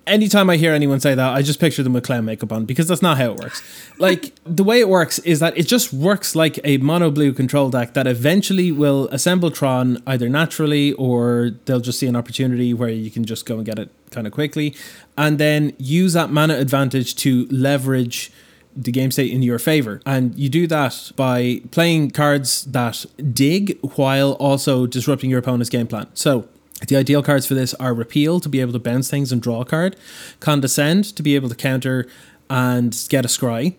[0.05, 2.87] Anytime I hear anyone say that, I just picture them with clown makeup on because
[2.87, 3.63] that's not how it works.
[3.97, 7.69] Like the way it works is that it just works like a mono blue control
[7.69, 12.89] deck that eventually will assemble Tron either naturally or they'll just see an opportunity where
[12.89, 14.75] you can just go and get it kind of quickly
[15.17, 18.31] and then use that mana advantage to leverage
[18.75, 20.01] the game state in your favor.
[20.05, 25.87] And you do that by playing cards that dig while also disrupting your opponent's game
[25.87, 26.07] plan.
[26.13, 26.47] So
[26.87, 29.61] the ideal cards for this are Repeal to be able to bounce things and draw
[29.61, 29.95] a card,
[30.39, 32.07] Condescend to be able to counter
[32.49, 33.75] and get a scry,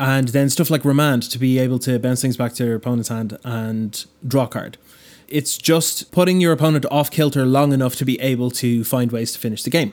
[0.00, 3.08] and then stuff like Remand to be able to bounce things back to your opponent's
[3.08, 4.78] hand and draw a card.
[5.28, 9.32] It's just putting your opponent off kilter long enough to be able to find ways
[9.32, 9.92] to finish the game.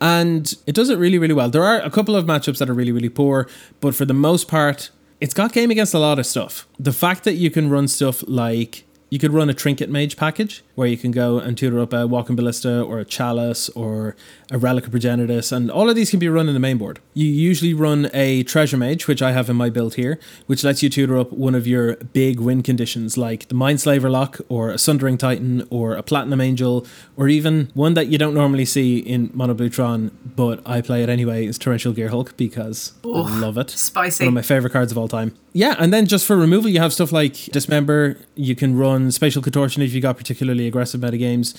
[0.00, 1.48] And it does it really, really well.
[1.48, 3.48] There are a couple of matchups that are really, really poor,
[3.80, 4.90] but for the most part,
[5.20, 6.68] it's got game against a lot of stuff.
[6.78, 10.64] The fact that you can run stuff like you could run a trinket mage package
[10.74, 14.16] where you can go and tutor up a walking ballista or a chalice or
[14.50, 16.98] a relic of progenitus and all of these can be run in the main board
[17.14, 20.82] you usually run a treasure mage which i have in my build here which lets
[20.82, 24.78] you tutor up one of your big win conditions like the mindslaver lock or a
[24.78, 29.28] sundering titan or a platinum angel or even one that you don't normally see in
[29.30, 34.24] monoblutron but i play it anyway is torrential gearhulk because i love it Spicy.
[34.24, 35.34] one of my favorite cards of all time.
[35.52, 38.18] Yeah, and then just for removal, you have stuff like Dismember.
[38.36, 41.56] You can run Spatial Contortion if you got particularly aggressive metagames.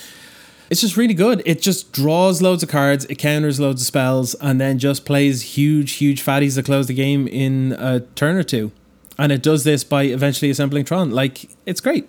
[0.69, 1.41] It's just really good.
[1.45, 5.41] It just draws loads of cards, it counters loads of spells, and then just plays
[5.57, 8.71] huge, huge fatties that close the game in a turn or two.
[9.17, 11.11] And it does this by eventually assembling Tron.
[11.11, 12.07] Like, it's great.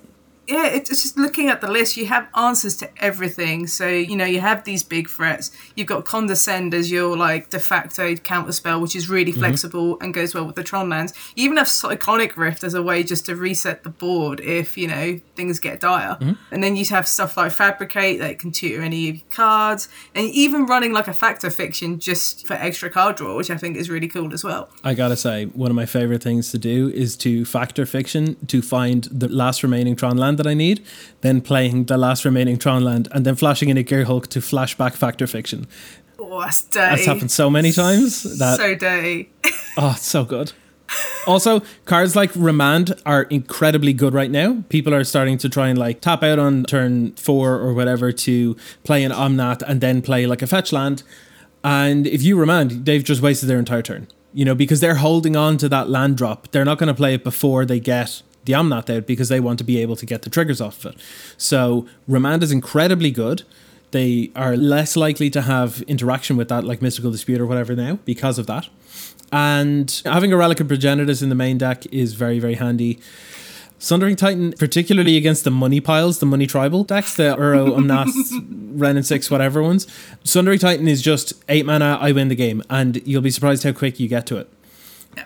[0.49, 3.67] Yeah, it's just looking at the list, you have answers to everything.
[3.67, 5.51] So, you know, you have these big threats.
[5.75, 9.41] You've got Condescend as your like de facto counter spell, which is really mm-hmm.
[9.41, 11.13] flexible and goes well with the Tron lands.
[11.37, 14.89] You even have Cyclonic Rift as a way just to reset the board if, you
[14.89, 16.17] know, things get dire.
[16.17, 16.33] Mm-hmm.
[16.53, 19.89] And then you have stuff like Fabricate that can tutor any of your cards.
[20.15, 23.57] And even running like a Fact or Fiction just for extra card draw, which I
[23.57, 24.69] think is really cool as well.
[24.83, 28.37] I gotta say, one of my favorite things to do is to fact or fiction
[28.49, 30.85] to find the last remaining Tron land that I need,
[31.21, 34.95] then playing the last remaining Tron land, and then flashing in a Gearhulk to flashback
[34.95, 35.69] fact or fiction.
[36.19, 36.97] Oh, that's dirty.
[36.97, 39.31] That's happened so many times that so dirty.
[39.77, 40.53] oh, it's so good.
[41.27, 44.65] Also, cards like Remand are incredibly good right now.
[44.71, 48.57] People are starting to try and like tap out on turn four or whatever to
[48.85, 51.03] play an Omnath and then play like a fetch land.
[51.63, 54.09] And if you Remand, they've just wasted their entire turn.
[54.33, 56.51] You know, because they're holding on to that land drop.
[56.51, 59.59] They're not going to play it before they get the Omnath out because they want
[59.59, 61.01] to be able to get the triggers off of it.
[61.37, 63.43] So Remand is incredibly good.
[63.91, 67.99] They are less likely to have interaction with that, like Mystical Dispute or whatever now,
[68.05, 68.69] because of that.
[69.33, 72.99] And having a Relic of Progenitus in the main deck is very, very handy.
[73.81, 78.33] Sundering Titan, particularly against the money piles, the money tribal decks, the Uro, Omnaths,
[78.79, 79.87] Wrenn and Six, whatever ones.
[80.25, 83.73] Sundering Titan is just eight mana, I win the game, and you'll be surprised how
[83.73, 84.51] quick you get to it.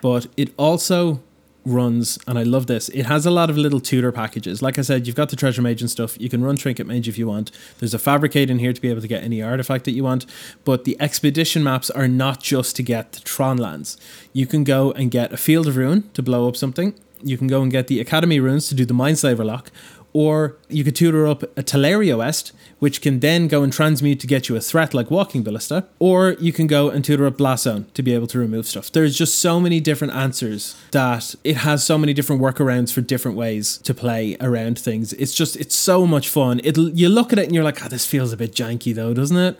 [0.01, 1.21] But it also
[1.65, 4.61] runs, and I love this, it has a lot of little tutor packages.
[4.61, 6.19] Like I said, you've got the Treasure Mage and stuff.
[6.19, 7.51] You can run Trinket Mage if you want.
[7.79, 10.25] There's a Fabricate in here to be able to get any artifact that you want.
[10.65, 13.97] But the expedition maps are not just to get the Tron lands.
[14.33, 16.93] You can go and get a Field of Ruin to blow up something.
[17.23, 19.71] You can go and get the Academy Ruins to do the Mindslaver lock,
[20.11, 22.51] or you could tutor up a Tolaria West,
[22.83, 26.35] which can then go and transmute to get you a threat like Walking Ballista, or
[26.37, 28.91] you can go and tutor up Blast Zone to be able to remove stuff.
[28.91, 33.37] There's just so many different answers that it has so many different workarounds for different
[33.37, 35.13] ways to play around things.
[35.13, 36.59] It's just it's so much fun.
[36.61, 39.13] It you look at it and you're like, oh, this feels a bit janky though,
[39.13, 39.57] doesn't it?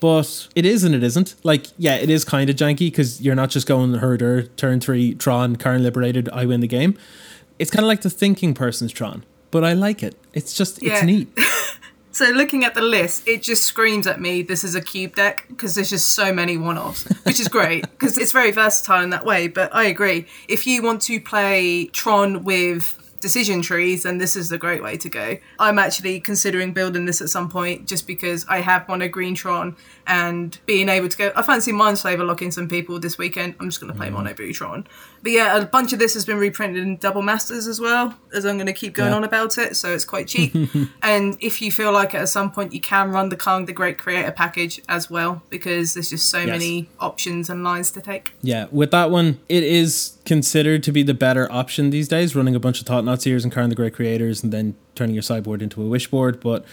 [0.00, 1.36] But it is and it isn't.
[1.44, 5.14] Like, yeah, it is kind of janky because you're not just going herder, turn three,
[5.14, 6.98] Tron, Karn liberated, I win the game.
[7.60, 10.16] It's kind of like the thinking person's Tron, but I like it.
[10.32, 11.28] It's just, it's neat.
[12.12, 15.46] So looking at the list, it just screams at me this is a cube deck
[15.48, 19.24] because there's just so many one-offs, which is great because it's very versatile in that
[19.24, 19.46] way.
[19.48, 20.26] But I agree.
[20.48, 24.96] If you want to play Tron with decision trees, then this is the great way
[24.96, 25.36] to go.
[25.58, 29.76] I'm actually considering building this at some point just because I have Mono Green Tron
[30.06, 31.32] and being able to go.
[31.36, 33.54] I fancy Mindslaver locking some people this weekend.
[33.60, 34.12] I'm just going to play mm.
[34.12, 34.86] Mono Blue Tron.
[35.22, 38.46] But yeah, a bunch of this has been reprinted in double masters as well, as
[38.46, 39.16] I'm going to keep going Yeah.
[39.16, 39.76] on about it.
[39.76, 40.54] So it's quite cheap.
[41.02, 43.98] and if you feel like at some point you can run the Karn the Great
[43.98, 46.48] Creator package as well, because there's just so Yes.
[46.48, 48.32] many options and lines to take.
[48.40, 52.54] Yeah, with that one, it is considered to be the better option these days, running
[52.54, 55.60] a bunch of Thought-Knot Seers and Karn the Great Creators and then turning your sideboard
[55.60, 56.40] into a wish board.
[56.40, 56.64] But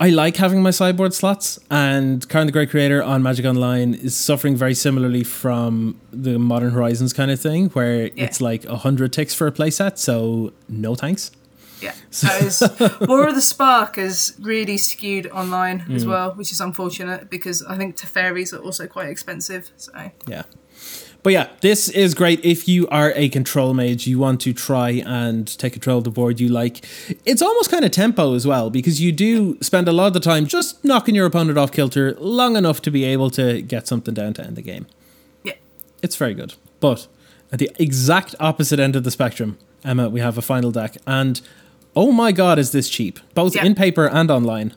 [0.00, 4.16] I like having my sideboard slots, and Karn the Great Creator on Magic Online is
[4.16, 9.34] suffering very similarly from the Modern Horizons kind of thing, where it's like 100 ticks
[9.34, 11.32] for a playset, so no thanks.
[11.80, 11.94] Yeah.
[12.40, 12.60] Is,
[13.02, 16.08] War of the Spark is really skewed online as Mm.
[16.08, 19.70] well, which is unfortunate because I think Teferis are also quite expensive.
[19.76, 19.92] So
[20.26, 20.42] Yeah.
[21.28, 25.02] But yeah, this is great if you are a control mage, you want to try
[25.04, 26.82] and take control of the board you like.
[27.26, 30.20] It's almost kind of tempo as well, because you do spend a lot of the
[30.20, 34.14] time just knocking your opponent off kilter long enough to be able to get something
[34.14, 34.86] down to end the game.
[35.44, 35.52] yeah.
[36.02, 36.54] It's very good.
[36.80, 37.06] But
[37.52, 40.96] at the exact opposite end of the spectrum, Emma, we have a final deck.
[41.06, 41.42] And
[41.94, 43.66] oh my god, is this cheap, both Yeah.
[43.66, 44.72] in paper and online.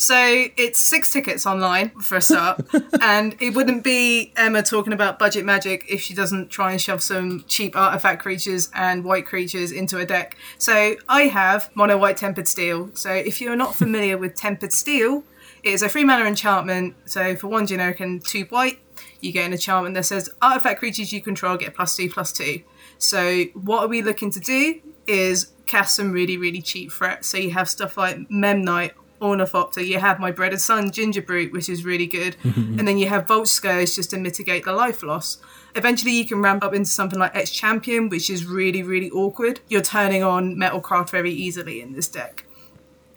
[0.00, 2.62] So it's six tickets online for a start,
[3.02, 7.02] and it wouldn't be Emma talking about budget magic if she doesn't try and shove
[7.02, 10.38] some cheap artifact creatures and white creatures into a deck.
[10.56, 12.88] So I have mono white tempered steel.
[12.94, 15.22] So if you're not familiar with tempered steel,
[15.62, 16.94] it is a three mana enchantment.
[17.04, 18.78] So for one generic and two white,
[19.20, 22.62] you get an enchantment that says artifact creatures you control get plus two plus two.
[22.96, 24.80] So what are we looking to do?
[25.06, 27.28] Is cast some really really cheap threats.
[27.28, 31.84] So you have stuff like Memnite Ornithopter, you have my breaded sun Gingerbrute, which is
[31.84, 35.38] really good, and then you have Vault Skirge just to mitigate the life loss.
[35.74, 39.60] Eventually, you can ramp up into something like Etched Champion, which is really, really awkward.
[39.68, 42.44] You're turning on Metalcraft very easily in this deck.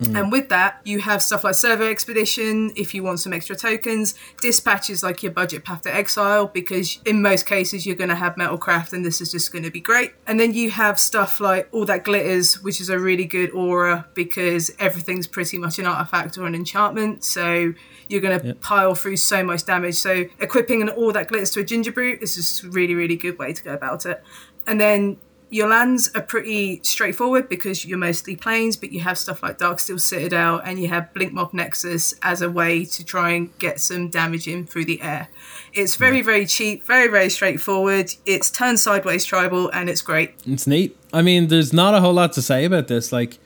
[0.05, 0.19] Mm.
[0.19, 4.15] And with that, you have stuff like Servo Expedition if you want some extra tokens,
[4.41, 8.35] dispatches like your budget Path to Exile, because in most cases you're going to have
[8.35, 10.13] Metalcraft and this is just going to be great.
[10.27, 14.07] And then you have stuff like All That Glitters, which is a really good aura
[14.13, 17.23] because everything's pretty much an artifact or an enchantment.
[17.23, 17.73] So
[18.07, 19.95] you're going to pile through so much damage.
[19.95, 23.37] So equipping an All That Glitters to a Gingerbrute is just a really, really good
[23.37, 24.23] way to go about it.
[24.67, 25.17] And then
[25.53, 30.01] your lands are pretty straightforward because you're mostly plains, but you have stuff like Darksteel
[30.01, 34.47] Citadel and you have Blinkmoth Nexus as a way to try and get some damage
[34.47, 35.29] in through the air.
[35.71, 38.11] It's very, very cheap, very, very straightforward.
[38.25, 40.33] It's turned sideways tribal and it's great.
[40.43, 40.97] It's neat.
[41.13, 43.11] I mean, there's not a whole lot to say about this.
[43.11, 43.37] Like,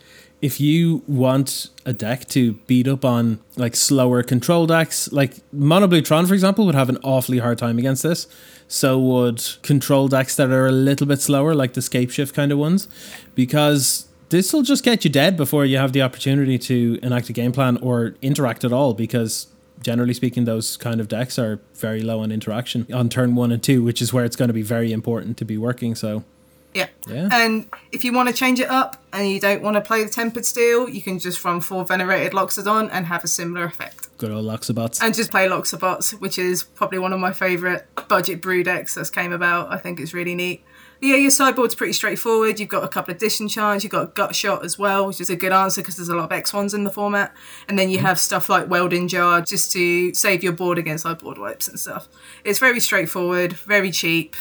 [0.41, 5.87] if you want a deck to beat up on like slower control decks, like Mono
[5.87, 8.27] Blue Tron, for example, would have an awfully hard time against this.
[8.67, 12.57] So would control decks that are a little bit slower, like the Scapeshift kind of
[12.57, 12.87] ones,
[13.33, 17.33] because this will just get you dead before you have the opportunity to enact a
[17.33, 18.93] game plan or interact at all.
[18.93, 19.47] Because
[19.81, 23.63] generally speaking, those kind of decks are very low on interaction on turn one and
[23.63, 25.95] two, which is where it's going to be very important to be working.
[25.95, 26.23] So.
[26.77, 26.89] Yeah.
[27.07, 27.29] Yeah.
[27.31, 30.09] And if you want to change it up and you don't want to play the
[30.09, 34.15] Tempered Steel, you can just run four Venerated Loxodon and have a similar effect.
[34.19, 35.01] Good old Loxabots.
[35.01, 39.09] and just play Loxabots, which is probably one of my favourite budget brew decks that's
[39.09, 39.71] came about.
[39.71, 40.63] I think it's really neat.
[40.99, 42.59] Yeah, your sideboard's pretty straightforward.
[42.59, 43.83] You've got a couple of disenchants.
[43.83, 46.31] You've got Gut Shot as well, which is a good answer because there's a lot
[46.31, 47.35] of X1s in the format.
[47.67, 48.01] And then you mm.
[48.01, 52.07] have stuff like Welding Jar just to save your board against sideboard wipes and stuff.
[52.43, 54.35] It's very straightforward, very cheap,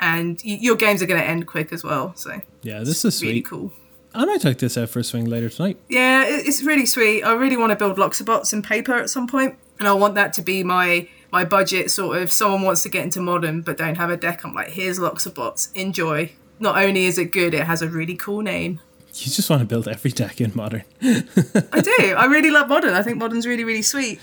[0.00, 2.12] and y- your games are going to end quick as well.
[2.16, 3.46] So Yeah, this is really sweet.
[3.46, 3.72] cool.
[4.14, 5.76] I might take this out for a swing later tonight.
[5.90, 7.22] Yeah, it's really sweet.
[7.22, 10.32] I really want to build Loxabots in paper at some point, and I want that
[10.34, 12.32] to be my my budget sort of.
[12.32, 15.68] Someone wants to get into modern but don't have a deck, I'm like, here's Loxabots,
[15.74, 16.32] enjoy.
[16.58, 18.80] Not only is it good, it has a really cool name.
[19.12, 20.84] You just want to build every deck in modern.
[21.02, 22.14] I do.
[22.16, 22.94] I really love modern.
[22.94, 24.20] I think modern's really really sweet.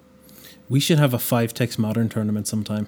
[0.70, 2.88] We should have a five text modern tournament sometime.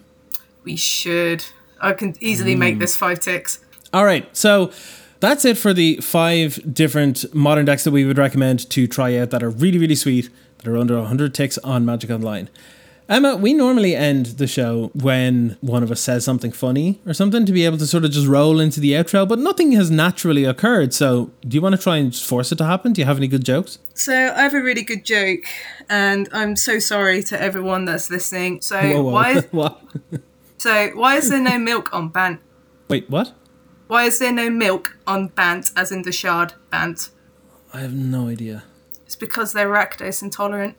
[0.63, 1.45] We should.
[1.81, 2.79] I can easily make hmm.
[2.79, 3.59] this five ticks.
[3.93, 4.71] All right, so
[5.19, 9.31] that's it for the five different modern decks that we would recommend to try out
[9.31, 12.49] that are really, really sweet, that are under 100 ticks on Magic Online.
[13.07, 17.45] Emma, we normally end the show when one of us says something funny or something
[17.45, 20.43] to be able to sort of just roll into the outro, but nothing has naturally
[20.43, 20.91] occurred.
[20.91, 22.93] So, do you want to try and just force it to happen?
[22.93, 23.77] Do you have any good jokes?
[23.93, 25.41] So I have a really good joke,
[25.87, 28.61] and I'm so sorry to everyone that's listening.
[28.61, 29.11] So Whoa, whoa.
[29.11, 30.19] why?
[30.65, 32.41] So why is there no milk on Bant?
[32.87, 33.33] Wait, what?
[33.85, 37.11] Why is there no milk on Bant, as in the shard Bant?
[37.71, 38.63] I have no idea.
[39.05, 40.75] It's because they're lactose intolerant.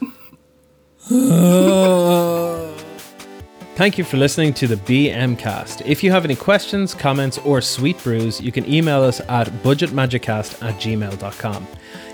[3.76, 5.82] Thank you for listening to the BM Cast.
[5.82, 10.66] If you have any questions, comments, or sweet brews, you can email us at budgetmagiccast
[10.66, 11.66] at gmail.com.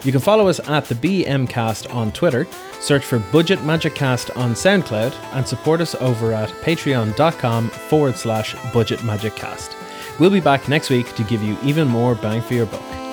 [0.05, 2.47] You can follow us at the BM Cast on Twitter,
[2.79, 8.55] search for Budget Magic Cast on SoundCloud, and support us over at patreon.com forward slash
[8.73, 9.75] budget magic cast.
[10.21, 13.04] We'll be back next week to give you even more bang for your buck.